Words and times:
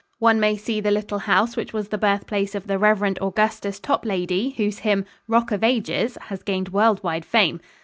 One 0.17 0.39
may 0.39 0.55
see 0.57 0.81
the 0.81 0.89
little 0.89 1.19
house 1.19 1.55
which 1.55 1.73
was 1.73 1.89
the 1.89 1.97
birthplace 1.99 2.55
of 2.55 2.65
the 2.65 2.79
Rev. 2.79 3.03
Augustus 3.21 3.79
Toplady, 3.79 4.55
whose 4.57 4.79
hymn, 4.79 5.05
"Rock 5.27 5.51
of 5.51 5.63
Ages," 5.63 6.17
has 6.21 6.41
gained 6.41 6.69
world 6.69 7.03
wide 7.03 7.23
fame. 7.23 7.59